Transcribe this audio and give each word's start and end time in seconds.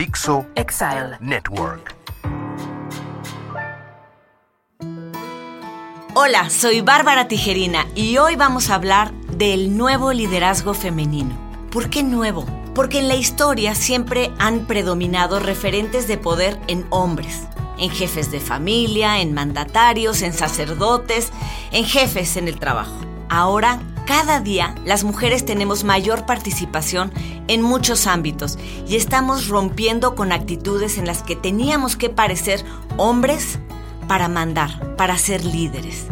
Dixo 0.00 0.46
Exile 0.54 1.18
Network. 1.20 1.94
Hola, 6.14 6.48
soy 6.48 6.80
Bárbara 6.80 7.28
Tijerina 7.28 7.84
y 7.94 8.16
hoy 8.16 8.34
vamos 8.34 8.70
a 8.70 8.76
hablar 8.76 9.12
del 9.36 9.76
nuevo 9.76 10.14
liderazgo 10.14 10.72
femenino. 10.72 11.36
¿Por 11.70 11.90
qué 11.90 12.02
nuevo? 12.02 12.46
Porque 12.74 13.00
en 13.00 13.08
la 13.08 13.14
historia 13.14 13.74
siempre 13.74 14.30
han 14.38 14.60
predominado 14.60 15.38
referentes 15.38 16.08
de 16.08 16.16
poder 16.16 16.58
en 16.66 16.86
hombres, 16.88 17.42
en 17.78 17.90
jefes 17.90 18.30
de 18.30 18.40
familia, 18.40 19.20
en 19.20 19.34
mandatarios, 19.34 20.22
en 20.22 20.32
sacerdotes, 20.32 21.30
en 21.72 21.84
jefes 21.84 22.38
en 22.38 22.48
el 22.48 22.58
trabajo. 22.58 22.96
Ahora, 23.28 23.78
cada 24.06 24.40
día, 24.40 24.74
las 24.84 25.04
mujeres 25.04 25.44
tenemos 25.44 25.84
mayor 25.84 26.26
participación 26.26 27.12
en 27.48 27.62
muchos 27.62 28.06
ámbitos 28.06 28.58
y 28.86 28.96
estamos 28.96 29.48
rompiendo 29.48 30.14
con 30.14 30.32
actitudes 30.32 30.98
en 30.98 31.06
las 31.06 31.22
que 31.22 31.36
teníamos 31.36 31.96
que 31.96 32.10
parecer 32.10 32.64
hombres 32.96 33.58
para 34.08 34.28
mandar, 34.28 34.96
para 34.96 35.16
ser 35.18 35.44
líderes. 35.44 36.06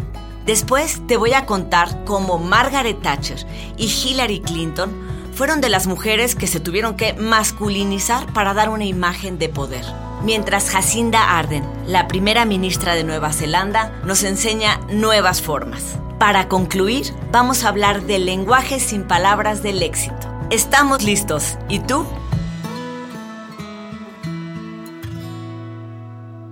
Después 0.45 1.01
te 1.07 1.17
voy 1.17 1.33
a 1.33 1.45
contar 1.45 2.03
cómo 2.05 2.39
Margaret 2.39 3.01
Thatcher 3.01 3.45
y 3.77 3.85
Hillary 3.85 4.39
Clinton 4.39 4.91
fueron 5.33 5.61
de 5.61 5.69
las 5.69 5.87
mujeres 5.87 6.35
que 6.35 6.47
se 6.47 6.59
tuvieron 6.59 6.95
que 6.95 7.13
masculinizar 7.13 8.31
para 8.33 8.53
dar 8.53 8.69
una 8.69 8.85
imagen 8.85 9.37
de 9.37 9.49
poder. 9.49 9.85
Mientras 10.23 10.69
Jacinda 10.69 11.37
Arden, 11.37 11.63
la 11.85 12.07
primera 12.07 12.43
ministra 12.45 12.95
de 12.95 13.03
Nueva 13.03 13.31
Zelanda, 13.31 13.93
nos 14.03 14.23
enseña 14.23 14.79
nuevas 14.89 15.41
formas. 15.41 15.97
Para 16.19 16.49
concluir, 16.49 17.13
vamos 17.31 17.63
a 17.63 17.69
hablar 17.69 18.05
del 18.05 18.25
lenguaje 18.25 18.81
sin 18.81 19.03
palabras 19.03 19.63
del 19.63 19.81
éxito. 19.81 20.27
Estamos 20.49 21.01
listos. 21.01 21.57
¿Y 21.69 21.79
tú? 21.79 22.05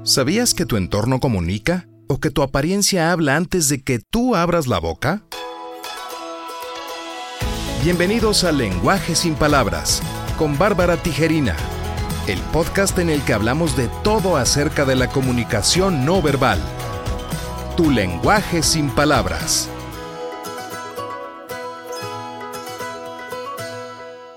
¿Sabías 0.04 0.54
que 0.54 0.66
tu 0.66 0.78
entorno 0.78 1.20
comunica? 1.20 1.86
¿O 2.08 2.22
que 2.22 2.32
tu 2.32 2.44
apariencia 2.44 3.12
habla 3.12 3.36
antes 3.36 3.68
de 3.68 3.84
que 3.84 4.00
tú 4.00 4.38
abras 4.38 4.68
la 4.68 4.80
boca? 4.80 5.24
Bienvenidos 7.84 8.46
a 8.46 8.54
Lenguaje 8.54 9.16
sin 9.16 9.36
Palabras, 9.36 10.02
con 10.38 10.58
Bárbara 10.58 10.96
Tijerina, 10.96 11.58
el 12.28 12.40
podcast 12.54 12.98
en 13.00 13.10
el 13.10 13.22
que 13.24 13.34
hablamos 13.34 13.76
de 13.76 13.90
todo 14.02 14.38
acerca 14.38 14.86
de 14.86 14.96
la 14.96 15.10
comunicación 15.10 16.06
no 16.06 16.22
verbal. 16.22 16.58
Tu 17.78 17.92
lenguaje 17.92 18.64
sin 18.64 18.90
palabras. 18.90 19.70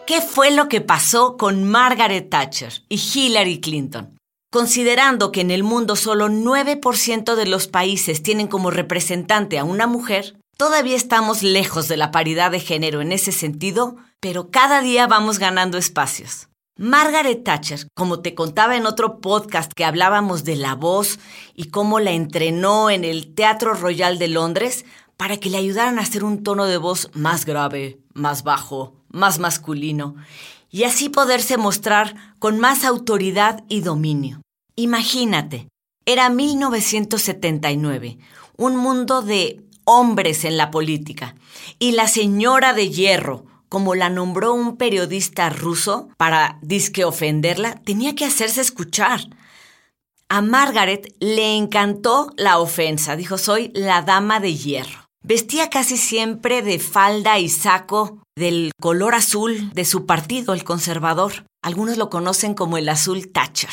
¿Qué 0.06 0.20
fue 0.20 0.50
lo 0.50 0.68
que 0.68 0.82
pasó 0.82 1.38
con 1.38 1.64
Margaret 1.64 2.28
Thatcher 2.28 2.82
y 2.90 2.96
Hillary 2.96 3.62
Clinton? 3.62 4.18
Considerando 4.52 5.32
que 5.32 5.40
en 5.40 5.50
el 5.50 5.62
mundo 5.62 5.96
solo 5.96 6.28
9% 6.28 7.34
de 7.34 7.46
los 7.46 7.66
países 7.66 8.22
tienen 8.22 8.46
como 8.46 8.70
representante 8.70 9.58
a 9.58 9.64
una 9.64 9.86
mujer, 9.86 10.36
todavía 10.58 10.96
estamos 10.96 11.42
lejos 11.42 11.88
de 11.88 11.96
la 11.96 12.10
paridad 12.10 12.50
de 12.50 12.60
género 12.60 13.00
en 13.00 13.10
ese 13.10 13.32
sentido, 13.32 13.96
pero 14.20 14.50
cada 14.50 14.82
día 14.82 15.06
vamos 15.06 15.38
ganando 15.38 15.78
espacios. 15.78 16.49
Margaret 16.80 17.44
Thatcher, 17.44 17.88
como 17.92 18.20
te 18.20 18.34
contaba 18.34 18.74
en 18.74 18.86
otro 18.86 19.20
podcast 19.20 19.70
que 19.70 19.84
hablábamos 19.84 20.44
de 20.44 20.56
la 20.56 20.74
voz 20.74 21.18
y 21.54 21.64
cómo 21.64 22.00
la 22.00 22.12
entrenó 22.12 22.88
en 22.88 23.04
el 23.04 23.34
Teatro 23.34 23.74
Royal 23.74 24.18
de 24.18 24.28
Londres 24.28 24.86
para 25.18 25.36
que 25.36 25.50
le 25.50 25.58
ayudaran 25.58 25.98
a 25.98 26.02
hacer 26.02 26.24
un 26.24 26.42
tono 26.42 26.64
de 26.64 26.78
voz 26.78 27.10
más 27.12 27.44
grave, 27.44 28.00
más 28.14 28.44
bajo, 28.44 28.94
más 29.10 29.38
masculino, 29.38 30.16
y 30.70 30.84
así 30.84 31.10
poderse 31.10 31.58
mostrar 31.58 32.16
con 32.38 32.58
más 32.58 32.86
autoridad 32.86 33.62
y 33.68 33.82
dominio. 33.82 34.40
Imagínate, 34.74 35.68
era 36.06 36.30
1979, 36.30 38.16
un 38.56 38.76
mundo 38.76 39.20
de 39.20 39.62
hombres 39.84 40.46
en 40.46 40.56
la 40.56 40.70
política, 40.70 41.34
y 41.78 41.92
la 41.92 42.08
señora 42.08 42.72
de 42.72 42.88
hierro, 42.88 43.49
como 43.70 43.94
la 43.94 44.10
nombró 44.10 44.52
un 44.52 44.76
periodista 44.76 45.48
ruso 45.48 46.10
para 46.18 46.58
disque 46.60 47.04
ofenderla, 47.04 47.76
tenía 47.76 48.14
que 48.14 48.26
hacerse 48.26 48.60
escuchar. 48.60 49.20
A 50.28 50.42
Margaret 50.42 51.14
le 51.20 51.56
encantó 51.56 52.32
la 52.36 52.58
ofensa, 52.58 53.16
dijo 53.16 53.38
soy 53.38 53.70
la 53.74 54.02
dama 54.02 54.40
de 54.40 54.54
hierro. 54.54 55.06
Vestía 55.22 55.70
casi 55.70 55.96
siempre 55.96 56.62
de 56.62 56.78
falda 56.78 57.38
y 57.38 57.48
saco 57.48 58.18
del 58.36 58.72
color 58.80 59.14
azul 59.14 59.70
de 59.72 59.84
su 59.84 60.04
partido, 60.04 60.52
el 60.52 60.64
conservador. 60.64 61.44
Algunos 61.62 61.96
lo 61.96 62.10
conocen 62.10 62.54
como 62.54 62.76
el 62.76 62.88
azul 62.88 63.30
Thatcher. 63.30 63.70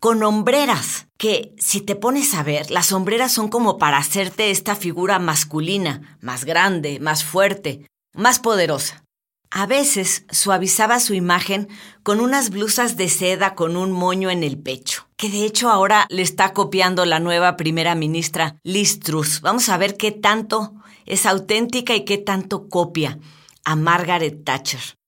Con 0.00 0.22
hombreras, 0.22 1.06
que 1.18 1.54
si 1.56 1.80
te 1.80 1.96
pones 1.96 2.34
a 2.34 2.42
ver, 2.42 2.70
las 2.70 2.86
sombreras 2.86 3.32
son 3.32 3.48
como 3.48 3.78
para 3.78 3.98
hacerte 3.98 4.50
esta 4.50 4.76
figura 4.76 5.18
masculina, 5.18 6.18
más 6.20 6.44
grande, 6.44 7.00
más 7.00 7.24
fuerte, 7.24 7.86
más 8.14 8.38
poderosa. 8.38 9.04
A 9.50 9.66
veces 9.66 10.24
suavizaba 10.30 11.00
su 11.00 11.14
imagen 11.14 11.68
con 12.02 12.20
unas 12.20 12.50
blusas 12.50 12.96
de 12.96 13.08
seda 13.08 13.54
con 13.54 13.76
un 13.76 13.92
moño 13.92 14.30
en 14.30 14.42
el 14.42 14.58
pecho, 14.58 15.08
que 15.16 15.30
de 15.30 15.44
hecho 15.44 15.70
ahora 15.70 16.06
le 16.10 16.22
está 16.22 16.52
copiando 16.52 17.06
la 17.06 17.18
nueva 17.18 17.56
primera 17.56 17.94
ministra 17.94 18.56
Liz 18.62 19.00
Truss. 19.00 19.40
Vamos 19.40 19.68
a 19.70 19.78
ver 19.78 19.96
qué 19.96 20.12
tanto 20.12 20.74
es 21.06 21.24
auténtica 21.24 21.94
y 21.94 22.04
qué 22.04 22.18
tanto 22.18 22.68
copia 22.68 23.18
a 23.64 23.74
Margaret 23.74 24.44
Thatcher. 24.44 24.98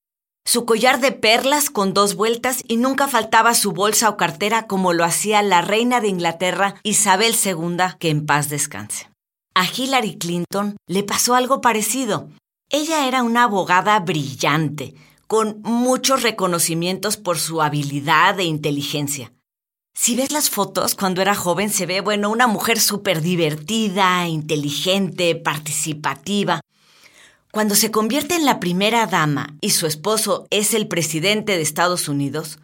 Su 0.43 0.65
collar 0.65 0.99
de 0.99 1.11
perlas 1.11 1.69
con 1.69 1.93
dos 1.93 2.15
vueltas 2.15 2.63
y 2.67 2.77
nunca 2.77 3.07
faltaba 3.07 3.53
su 3.53 3.73
bolsa 3.73 4.09
o 4.09 4.17
cartera 4.17 4.65
como 4.65 4.91
lo 4.91 5.03
hacía 5.03 5.43
la 5.43 5.61
reina 5.61 6.01
de 6.01 6.07
Inglaterra 6.07 6.75
Isabel 6.81 7.35
II, 7.45 7.77
que 7.99 8.09
en 8.09 8.25
paz 8.25 8.49
descanse. 8.49 9.11
A 9.53 9.65
Hillary 9.65 10.17
Clinton 10.17 10.77
le 10.87 11.03
pasó 11.03 11.35
algo 11.35 11.61
parecido. 11.61 12.29
Ella 12.73 13.05
era 13.05 13.21
una 13.21 13.43
abogada 13.43 13.99
brillante, 13.99 14.95
con 15.27 15.61
muchos 15.61 16.23
reconocimientos 16.23 17.17
por 17.17 17.37
su 17.37 17.61
habilidad 17.61 18.39
e 18.39 18.45
inteligencia. 18.45 19.33
Si 19.93 20.15
ves 20.15 20.31
las 20.31 20.49
fotos, 20.49 20.95
cuando 20.95 21.21
era 21.21 21.35
joven 21.35 21.69
se 21.69 21.85
ve, 21.85 21.99
bueno, 21.99 22.29
una 22.29 22.47
mujer 22.47 22.79
súper 22.79 23.21
divertida, 23.21 24.25
inteligente, 24.29 25.35
participativa. 25.35 26.61
Cuando 27.51 27.75
se 27.75 27.91
convierte 27.91 28.35
en 28.35 28.45
la 28.45 28.61
primera 28.61 29.05
dama 29.05 29.57
y 29.59 29.71
su 29.71 29.85
esposo 29.85 30.47
es 30.49 30.73
el 30.73 30.87
presidente 30.87 31.57
de 31.57 31.61
Estados 31.61 32.07
Unidos, 32.07 32.59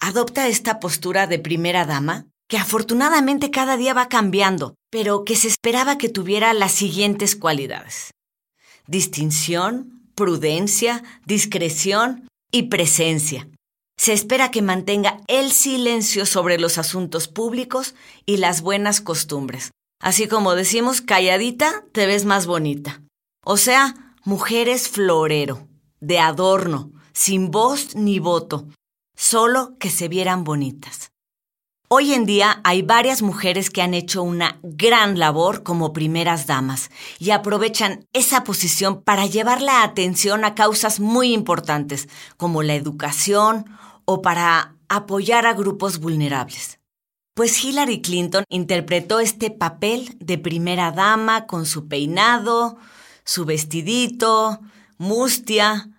adopta 0.00 0.48
esta 0.48 0.80
postura 0.80 1.28
de 1.28 1.38
primera 1.38 1.86
dama 1.86 2.26
que 2.48 2.58
afortunadamente 2.58 3.52
cada 3.52 3.76
día 3.76 3.94
va 3.94 4.08
cambiando, 4.08 4.74
pero 4.90 5.24
que 5.24 5.36
se 5.36 5.46
esperaba 5.46 5.96
que 5.96 6.08
tuviera 6.08 6.52
las 6.54 6.72
siguientes 6.72 7.36
cualidades. 7.36 8.13
Distinción, 8.86 10.02
prudencia, 10.14 11.02
discreción 11.26 12.28
y 12.50 12.64
presencia. 12.64 13.48
Se 13.96 14.12
espera 14.12 14.50
que 14.50 14.62
mantenga 14.62 15.20
el 15.28 15.52
silencio 15.52 16.26
sobre 16.26 16.58
los 16.58 16.78
asuntos 16.78 17.28
públicos 17.28 17.94
y 18.26 18.38
las 18.38 18.60
buenas 18.60 19.00
costumbres. 19.00 19.70
Así 20.00 20.28
como 20.28 20.54
decimos, 20.54 21.00
calladita, 21.00 21.84
te 21.92 22.06
ves 22.06 22.24
más 22.24 22.46
bonita. 22.46 23.02
O 23.44 23.56
sea, 23.56 24.14
mujeres 24.24 24.88
florero, 24.88 25.68
de 26.00 26.18
adorno, 26.18 26.92
sin 27.12 27.50
voz 27.50 27.94
ni 27.94 28.18
voto, 28.18 28.68
solo 29.16 29.76
que 29.78 29.90
se 29.90 30.08
vieran 30.08 30.44
bonitas. 30.44 31.10
Hoy 31.96 32.12
en 32.12 32.26
día 32.26 32.60
hay 32.64 32.82
varias 32.82 33.22
mujeres 33.22 33.70
que 33.70 33.80
han 33.80 33.94
hecho 33.94 34.24
una 34.24 34.58
gran 34.64 35.16
labor 35.16 35.62
como 35.62 35.92
primeras 35.92 36.48
damas 36.48 36.90
y 37.20 37.30
aprovechan 37.30 38.08
esa 38.12 38.42
posición 38.42 39.00
para 39.00 39.26
llevar 39.26 39.62
la 39.62 39.84
atención 39.84 40.44
a 40.44 40.56
causas 40.56 40.98
muy 40.98 41.32
importantes 41.32 42.08
como 42.36 42.64
la 42.64 42.74
educación 42.74 43.66
o 44.06 44.22
para 44.22 44.74
apoyar 44.88 45.46
a 45.46 45.54
grupos 45.54 46.00
vulnerables. 46.00 46.80
Pues 47.32 47.62
Hillary 47.62 48.02
Clinton 48.02 48.42
interpretó 48.48 49.20
este 49.20 49.52
papel 49.52 50.16
de 50.18 50.36
primera 50.36 50.90
dama 50.90 51.46
con 51.46 51.64
su 51.64 51.86
peinado, 51.86 52.76
su 53.22 53.44
vestidito, 53.44 54.58
mustia. 54.98 55.93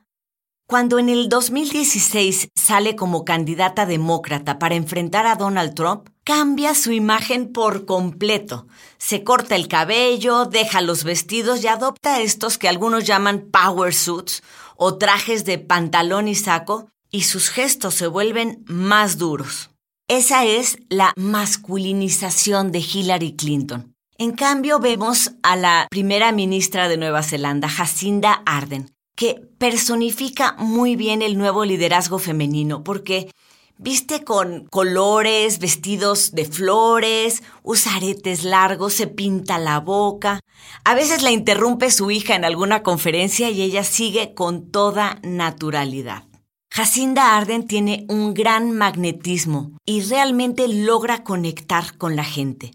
Cuando 0.68 0.98
en 0.98 1.10
el 1.10 1.30
2016 1.30 2.50
sale 2.56 2.96
como 2.96 3.24
candidata 3.24 3.86
demócrata 3.86 4.58
para 4.58 4.74
enfrentar 4.74 5.28
a 5.28 5.36
Donald 5.36 5.76
Trump, 5.76 6.10
cambia 6.24 6.74
su 6.74 6.92
imagen 6.92 7.54
por 7.54 7.86
completo. 7.86 8.66
Se 8.98 9.24
corta 9.24 9.56
el 9.56 9.68
cabello, 9.68 10.46
deja 10.46 10.82
los 10.82 11.04
vestidos 11.04 11.64
y 11.64 11.68
adopta 11.68 12.20
estos 12.20 12.58
que 12.58 12.68
algunos 12.68 13.06
llaman 13.06 13.52
power 13.52 13.94
suits 13.94 14.42
o 14.76 14.98
trajes 14.98 15.46
de 15.46 15.60
pantalón 15.60 16.28
y 16.28 16.34
saco, 16.34 16.90
y 17.12 17.22
sus 17.22 17.50
gestos 17.50 17.94
se 17.94 18.08
vuelven 18.08 18.66
más 18.66 19.20
duros. 19.20 19.70
Esa 20.08 20.46
es 20.46 20.80
la 20.90 21.14
masculinización 21.16 22.72
de 22.72 22.80
Hillary 22.80 23.36
Clinton. 23.36 23.94
En 24.18 24.32
cambio, 24.32 24.80
vemos 24.80 25.32
a 25.44 25.56
la 25.58 25.88
primera 25.92 26.32
ministra 26.32 26.88
de 26.88 26.98
Nueva 26.98 27.22
Zelanda, 27.22 27.70
Jacinda 27.70 28.42
Arden, 28.46 28.95
que 29.16 29.42
personifica 29.58 30.56
muy 30.58 30.96
bien 30.96 31.22
el 31.22 31.38
nuevo 31.38 31.66
liderazgo 31.66 32.20
femenino, 32.20 32.84
porque 32.84 33.30
Viste 33.78 34.24
con 34.24 34.68
colores, 34.68 35.60
vestidos 35.60 36.32
de 36.32 36.46
flores, 36.46 37.44
usa 37.62 37.96
aretes 37.96 38.46
largos, 38.46 38.94
se 38.94 39.08
pinta 39.08 39.60
la 39.60 39.82
boca. 39.82 40.40
A 40.86 40.96
veces 40.96 41.24
la 41.24 41.32
interrumpe 41.32 41.92
su 41.92 42.10
hija 42.10 42.36
en 42.36 42.46
alguna 42.46 42.84
conferencia 42.84 43.50
y 43.50 43.62
ella 43.62 43.84
sigue 43.84 44.34
con 44.34 44.72
toda 44.72 45.20
naturalidad. 45.24 46.24
Jacinda 46.72 47.36
Arden 47.36 47.68
tiene 47.68 48.06
un 48.08 48.34
gran 48.34 48.72
magnetismo 48.72 49.78
y 49.86 50.02
realmente 50.02 50.70
logra 50.70 51.26
conectar 51.26 51.98
con 51.98 52.16
la 52.16 52.24
gente. 52.24 52.72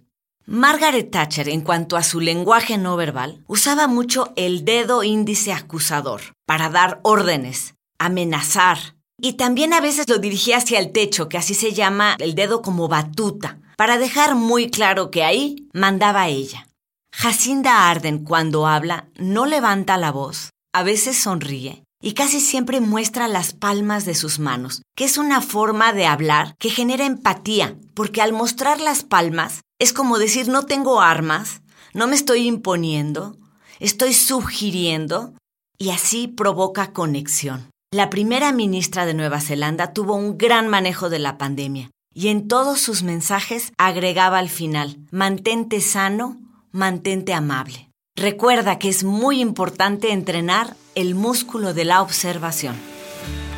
Margaret 0.52 1.12
Thatcher, 1.12 1.48
en 1.48 1.60
cuanto 1.60 1.96
a 1.96 2.02
su 2.02 2.18
lenguaje 2.18 2.76
no 2.76 2.96
verbal, 2.96 3.44
usaba 3.46 3.86
mucho 3.86 4.32
el 4.34 4.64
dedo 4.64 5.04
índice 5.04 5.52
acusador 5.52 6.22
para 6.44 6.68
dar 6.68 6.98
órdenes, 7.04 7.76
amenazar, 8.00 8.96
y 9.16 9.34
también 9.34 9.72
a 9.72 9.80
veces 9.80 10.08
lo 10.08 10.18
dirigía 10.18 10.56
hacia 10.56 10.80
el 10.80 10.90
techo, 10.90 11.28
que 11.28 11.38
así 11.38 11.54
se 11.54 11.72
llama 11.72 12.16
el 12.18 12.34
dedo 12.34 12.62
como 12.62 12.88
batuta, 12.88 13.60
para 13.76 13.96
dejar 13.96 14.34
muy 14.34 14.70
claro 14.70 15.12
que 15.12 15.22
ahí 15.22 15.68
mandaba 15.72 16.26
ella. 16.26 16.66
Jacinda 17.14 17.88
Arden, 17.88 18.24
cuando 18.24 18.66
habla, 18.66 19.06
no 19.18 19.46
levanta 19.46 19.98
la 19.98 20.10
voz, 20.10 20.50
a 20.72 20.82
veces 20.82 21.16
sonríe, 21.16 21.84
y 22.02 22.14
casi 22.14 22.40
siempre 22.40 22.80
muestra 22.80 23.28
las 23.28 23.52
palmas 23.52 24.04
de 24.04 24.16
sus 24.16 24.40
manos, 24.40 24.82
que 24.96 25.04
es 25.04 25.16
una 25.16 25.42
forma 25.42 25.92
de 25.92 26.06
hablar 26.06 26.56
que 26.58 26.70
genera 26.70 27.06
empatía, 27.06 27.76
porque 27.94 28.20
al 28.20 28.32
mostrar 28.32 28.80
las 28.80 29.04
palmas 29.04 29.60
es 29.80 29.92
como 29.92 30.18
decir 30.18 30.46
no 30.46 30.66
tengo 30.66 31.00
armas, 31.00 31.62
no 31.92 32.06
me 32.06 32.14
estoy 32.14 32.46
imponiendo, 32.46 33.36
estoy 33.80 34.14
sugiriendo, 34.14 35.34
y 35.78 35.90
así 35.90 36.28
provoca 36.28 36.92
conexión. 36.92 37.70
La 37.90 38.10
primera 38.10 38.52
ministra 38.52 39.06
de 39.06 39.14
Nueva 39.14 39.40
Zelanda 39.40 39.92
tuvo 39.92 40.14
un 40.14 40.38
gran 40.38 40.68
manejo 40.68 41.08
de 41.08 41.18
la 41.18 41.38
pandemia 41.38 41.90
y 42.14 42.28
en 42.28 42.46
todos 42.46 42.80
sus 42.80 43.02
mensajes 43.02 43.72
agregaba 43.78 44.38
al 44.38 44.48
final, 44.48 44.98
mantente 45.10 45.80
sano, 45.80 46.36
mantente 46.70 47.32
amable. 47.32 47.90
Recuerda 48.16 48.78
que 48.78 48.90
es 48.90 49.02
muy 49.02 49.40
importante 49.40 50.12
entrenar 50.12 50.76
el 50.94 51.14
músculo 51.14 51.72
de 51.72 51.86
la 51.86 52.02
observación. 52.02 52.76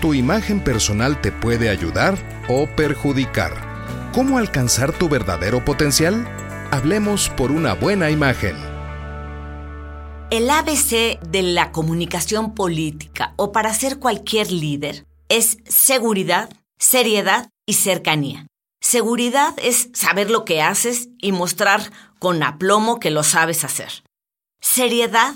Tu 0.01 0.15
imagen 0.15 0.63
personal 0.63 1.21
te 1.21 1.33
puede 1.33 1.69
ayudar 1.69 2.17
o 2.49 2.67
perjudicar. 2.77 3.72
¿Cómo 4.13 4.37
alcanzar 4.37 4.93
tu 4.93 5.09
verdadero 5.09 5.65
potencial? 5.65 6.29
Hablemos 6.71 7.31
por 7.31 7.51
una 7.51 7.73
buena 7.73 8.11
imagen. 8.11 8.57
El 10.31 10.51
ABC 10.51 11.19
de 11.23 11.41
la 11.41 11.73
comunicación 11.73 12.55
política 12.55 13.33
o 13.37 13.53
para 13.53 13.73
ser 13.73 13.99
cualquier 13.99 14.53
líder 14.53 15.07
es 15.31 15.57
seguridad, 15.65 16.51
seriedad 16.79 17.49
y 17.65 17.73
cercanía. 17.73 18.47
Seguridad 18.83 19.55
es 19.57 19.89
saber 19.95 20.31
lo 20.31 20.45
que 20.45 20.61
haces 20.61 21.09
y 21.19 21.33
mostrar 21.33 21.91
con 22.19 22.43
aplomo 22.43 23.01
que 23.01 23.11
lo 23.11 23.23
sabes 23.23 23.65
hacer. 23.65 24.05
Seriedad. 24.61 25.35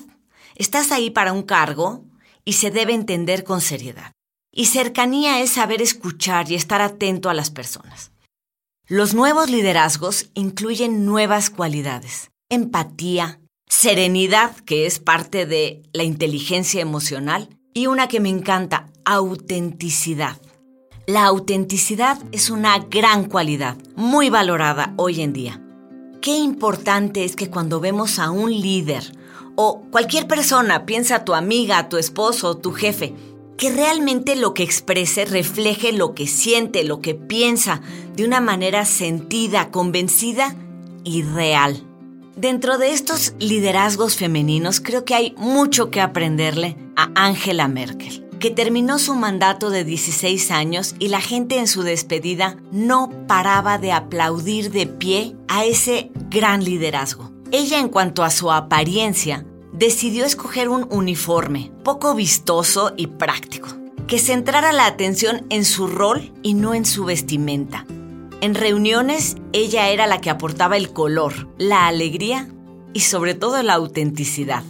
Estás 0.55 0.93
ahí 0.93 1.08
para 1.08 1.32
un 1.32 1.44
cargo 1.44 2.05
y 2.44 2.55
se 2.55 2.70
debe 2.70 2.93
entender 2.93 3.43
con 3.43 3.62
seriedad. 3.62 4.12
Y 4.52 4.67
cercanía 4.67 5.40
es 5.40 5.52
saber 5.52 5.81
escuchar 5.81 6.50
y 6.50 6.56
estar 6.56 6.82
atento 6.82 7.31
a 7.31 7.34
las 7.34 7.50
personas. 7.50 8.11
Los 8.88 9.15
nuevos 9.15 9.50
liderazgos 9.50 10.31
incluyen 10.35 11.06
nuevas 11.06 11.50
cualidades. 11.50 12.31
Empatía, 12.49 13.41
serenidad, 13.67 14.55
que 14.59 14.87
es 14.87 15.00
parte 15.00 15.44
de 15.44 15.83
la 15.93 16.05
inteligencia 16.05 16.83
emocional, 16.83 17.49
y 17.75 17.88
una 17.88 18.06
que 18.06 18.21
me 18.21 18.29
encanta, 18.29 18.87
autenticidad. 19.05 20.37
La 21.09 21.25
autenticidad 21.25 22.23
es 22.31 22.49
una 22.49 22.79
gran 22.79 23.25
cualidad, 23.25 23.77
muy 23.97 24.31
valorada 24.31 24.94
hoy 24.97 25.21
en 25.21 25.33
día. 25.33 25.61
Qué 26.23 26.37
importante 26.37 27.25
es 27.25 27.35
que 27.35 27.50
cuando 27.50 27.81
vemos 27.81 28.21
a 28.21 28.31
un 28.31 28.53
líder 28.53 29.03
o 29.56 29.81
cualquier 29.91 30.29
persona, 30.29 30.87
piensa 30.87 31.25
tu 31.25 31.35
amiga, 31.35 31.88
tu 31.88 31.97
esposo, 31.97 32.56
tu 32.56 32.71
jefe, 32.71 33.17
que 33.56 33.70
realmente 33.70 34.37
lo 34.37 34.55
que 34.55 34.62
exprese 34.62 35.25
refleje 35.25 35.93
lo 35.93 36.14
que 36.14 36.26
siente, 36.26 36.85
lo 36.85 37.00
que 37.00 37.14
piensa, 37.14 37.81
de 38.14 38.25
una 38.25 38.41
manera 38.41 38.85
sentida, 38.85 39.70
convencida 39.70 40.55
y 41.05 41.23
real. 41.23 41.82
Dentro 42.37 42.76
de 42.76 42.93
estos 42.93 43.35
liderazgos 43.38 44.17
femeninos 44.17 44.81
creo 44.81 45.05
que 45.05 45.14
hay 45.14 45.35
mucho 45.38 45.91
que 45.91 46.00
aprenderle 46.00 46.76
a 46.97 47.11
Angela 47.14 47.67
Merkel 47.69 48.26
que 48.38 48.50
terminó 48.50 48.99
su 48.99 49.14
mandato 49.14 49.70
de 49.70 49.85
16 49.85 50.50
años 50.50 50.94
y 50.99 51.09
la 51.09 51.20
gente 51.20 51.59
en 51.59 51.67
su 51.67 51.82
despedida 51.82 52.56
no 52.70 53.11
paraba 53.26 53.79
de 53.79 53.93
aplaudir 53.93 54.70
de 54.70 54.87
pie 54.87 55.37
a 55.49 55.64
ese 55.64 56.11
gran 56.31 56.64
liderazgo. 56.64 57.32
Ella 57.50 57.79
en 57.79 57.88
cuanto 57.88 58.25
a 58.25 58.31
su 58.31 58.52
apariencia, 58.52 59.47
decidió 59.78 60.25
escoger 60.25 60.69
un 60.69 60.87
uniforme 60.90 61.70
poco 61.84 62.14
vistoso 62.14 62.93
y 62.96 63.08
práctico, 63.08 63.69
que 64.06 64.19
centrara 64.19 64.73
la 64.73 64.87
atención 64.87 65.46
en 65.50 65.64
su 65.64 65.87
rol 65.87 66.32
y 66.43 66.55
no 66.55 66.75
en 66.75 66.87
su 66.87 67.05
vestimenta. 67.05 67.87
En 68.40 68.55
reuniones, 68.55 69.37
ella 69.52 69.88
era 69.88 70.06
la 70.06 70.20
que 70.20 70.31
aportaba 70.31 70.76
el 70.76 70.93
color, 70.93 71.49
la 71.58 71.87
alegría 71.87 72.49
y 72.93 73.00
sobre 73.00 73.34
todo 73.34 73.62
la 73.62 73.75
autenticidad. 73.75 74.62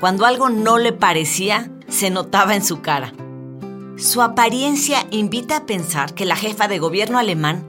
Cuando 0.00 0.26
algo 0.26 0.48
no 0.48 0.78
le 0.78 0.92
parecía, 0.92 1.70
se 1.88 2.10
notaba 2.10 2.54
en 2.54 2.64
su 2.64 2.80
cara. 2.80 3.12
Su 3.96 4.22
apariencia 4.22 5.06
invita 5.10 5.58
a 5.58 5.66
pensar 5.66 6.14
que 6.14 6.24
la 6.24 6.36
jefa 6.36 6.66
de 6.66 6.78
gobierno 6.78 7.18
alemán 7.18 7.64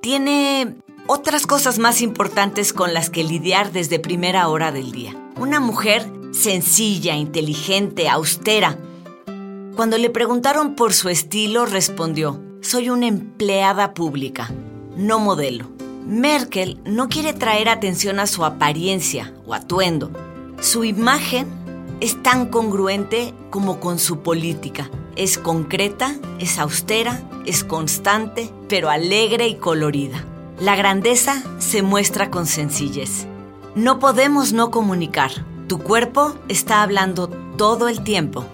tiene 0.00 0.76
otras 1.06 1.46
cosas 1.46 1.78
más 1.78 2.00
importantes 2.00 2.72
con 2.72 2.94
las 2.94 3.10
que 3.10 3.24
lidiar 3.24 3.72
desde 3.72 3.98
primera 3.98 4.48
hora 4.48 4.72
del 4.72 4.92
día. 4.92 5.14
Una 5.36 5.60
mujer 5.60 6.10
sencilla, 6.36 7.16
inteligente, 7.16 8.08
austera. 8.08 8.78
Cuando 9.74 9.96
le 9.98 10.10
preguntaron 10.10 10.74
por 10.74 10.92
su 10.92 11.08
estilo, 11.08 11.64
respondió, 11.64 12.40
soy 12.60 12.90
una 12.90 13.06
empleada 13.06 13.94
pública, 13.94 14.52
no 14.96 15.18
modelo. 15.18 15.70
Merkel 16.06 16.78
no 16.84 17.08
quiere 17.08 17.32
traer 17.32 17.68
atención 17.68 18.20
a 18.20 18.26
su 18.26 18.44
apariencia 18.44 19.34
o 19.46 19.54
atuendo. 19.54 20.10
Su 20.60 20.84
imagen 20.84 21.48
es 22.00 22.22
tan 22.22 22.46
congruente 22.46 23.32
como 23.50 23.80
con 23.80 23.98
su 23.98 24.20
política. 24.20 24.90
Es 25.16 25.38
concreta, 25.38 26.14
es 26.38 26.58
austera, 26.58 27.22
es 27.46 27.64
constante, 27.64 28.50
pero 28.68 28.90
alegre 28.90 29.48
y 29.48 29.56
colorida. 29.56 30.24
La 30.60 30.76
grandeza 30.76 31.42
se 31.58 31.82
muestra 31.82 32.30
con 32.30 32.46
sencillez. 32.46 33.26
No 33.74 33.98
podemos 33.98 34.52
no 34.52 34.70
comunicar. 34.70 35.32
Tu 35.66 35.80
cuerpo 35.80 36.36
está 36.48 36.82
hablando 36.82 37.28
todo 37.28 37.88
el 37.88 38.04
tiempo. 38.04 38.46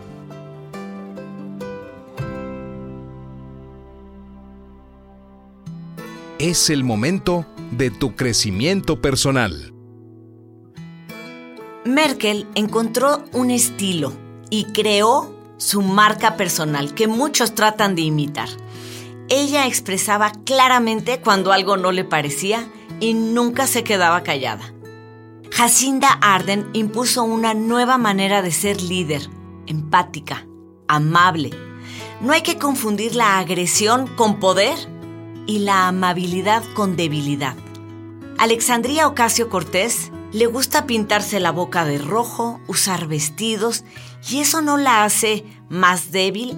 Es 6.38 6.70
el 6.70 6.84
momento 6.84 7.44
de 7.70 7.90
tu 7.90 8.16
crecimiento 8.16 9.02
personal. 9.02 9.74
Merkel 11.84 12.46
encontró 12.54 13.24
un 13.32 13.50
estilo 13.50 14.14
y 14.48 14.64
creó 14.72 15.34
su 15.58 15.82
marca 15.82 16.38
personal 16.38 16.94
que 16.94 17.08
muchos 17.08 17.54
tratan 17.54 17.94
de 17.94 18.02
imitar. 18.02 18.48
Ella 19.28 19.66
expresaba 19.66 20.32
claramente 20.44 21.20
cuando 21.20 21.52
algo 21.52 21.76
no 21.76 21.92
le 21.92 22.04
parecía 22.04 22.66
y 23.00 23.12
nunca 23.12 23.66
se 23.66 23.84
quedaba 23.84 24.22
callada. 24.22 24.72
Jacinda 25.62 26.08
Arden 26.20 26.68
impuso 26.72 27.22
una 27.22 27.54
nueva 27.54 27.96
manera 27.96 28.42
de 28.42 28.50
ser 28.50 28.82
líder, 28.82 29.30
empática, 29.68 30.44
amable. 30.88 31.50
No 32.20 32.32
hay 32.32 32.42
que 32.42 32.58
confundir 32.58 33.14
la 33.14 33.38
agresión 33.38 34.08
con 34.08 34.40
poder 34.40 34.76
y 35.46 35.60
la 35.60 35.86
amabilidad 35.86 36.64
con 36.74 36.96
debilidad. 36.96 37.54
Alexandria 38.38 39.06
Ocasio 39.06 39.48
Cortés 39.48 40.10
le 40.32 40.46
gusta 40.46 40.84
pintarse 40.84 41.38
la 41.38 41.52
boca 41.52 41.84
de 41.84 41.98
rojo, 41.98 42.60
usar 42.66 43.06
vestidos, 43.06 43.84
y 44.28 44.40
eso 44.40 44.62
no 44.62 44.78
la 44.78 45.04
hace 45.04 45.44
más 45.68 46.10
débil. 46.10 46.56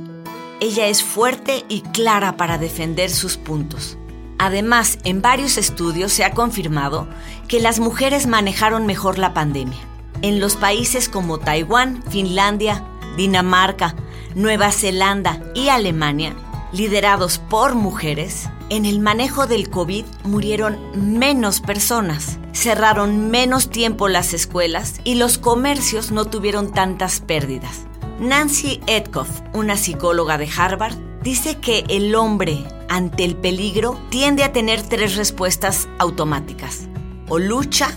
Ella 0.61 0.87
es 0.87 1.03
fuerte 1.03 1.67
y 1.69 1.83
clara 1.83 2.39
para 2.39 2.57
defender 2.57 3.11
sus 3.11 3.37
puntos. 3.37 3.99
Además, 4.39 4.99
en 5.05 5.23
varios 5.23 5.59
estudios 5.59 6.13
se 6.13 6.25
ha 6.25 6.33
confirmado 6.33 7.07
que 7.49 7.61
las 7.61 7.81
mujeres 7.81 8.27
manejaron 8.27 8.87
mejor 8.87 9.19
la 9.19 9.35
pandemia. 9.35 9.79
En 10.23 10.41
los 10.41 10.57
países 10.57 11.09
como 11.09 11.39
Taiwán, 11.39 12.03
Finlandia, 12.09 12.85
Dinamarca, 13.17 13.95
Nueva 14.35 14.73
Zelanda 14.73 15.41
y 15.55 15.69
Alemania, 15.69 16.35
liderados 16.73 17.39
por 17.39 17.75
mujeres, 17.75 18.49
en 18.71 18.87
el 18.87 18.99
manejo 18.99 19.47
del 19.47 19.71
COVID 19.71 20.05
murieron 20.25 20.79
menos 20.95 21.61
personas, 21.61 22.39
cerraron 22.53 23.31
menos 23.31 23.69
tiempo 23.69 24.09
las 24.09 24.33
escuelas 24.33 25.01
y 25.05 25.17
los 25.17 25.39
comercios 25.39 26.11
no 26.11 26.25
tuvieron 26.25 26.73
tantas 26.73 27.21
pérdidas. 27.21 27.83
Nancy 28.19 28.81
Edkoff, 28.87 29.29
una 29.53 29.77
psicóloga 29.77 30.39
de 30.39 30.49
Harvard, 30.57 30.97
dice 31.23 31.59
que 31.59 31.85
el 31.89 32.15
hombre 32.15 32.65
ante 32.95 33.25
el 33.25 33.35
peligro 33.35 33.99
tiende 34.09 34.45
a 34.45 34.53
tener 34.53 34.81
tres 34.83 35.17
respuestas 35.17 35.89
automáticas. 35.99 36.89
O 37.29 37.41
lucha, 37.41 37.89